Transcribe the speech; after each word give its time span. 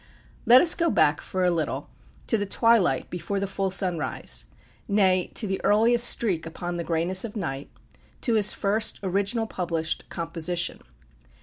Let 0.47 0.61
us 0.61 0.73
go 0.73 0.89
back 0.89 1.21
for 1.21 1.45
a 1.45 1.51
little 1.51 1.87
to 2.25 2.35
the 2.35 2.47
twilight 2.47 3.11
before 3.11 3.39
the 3.39 3.45
full 3.45 3.69
sunrise, 3.69 4.47
nay, 4.87 5.29
to 5.35 5.45
the 5.45 5.61
earliest 5.63 6.09
streak 6.09 6.47
upon 6.47 6.77
the 6.77 6.83
greyness 6.83 7.23
of 7.23 7.35
night, 7.35 7.69
to 8.21 8.33
his 8.33 8.51
first 8.51 8.99
original 9.03 9.45
published 9.45 10.09
composition. 10.09 10.79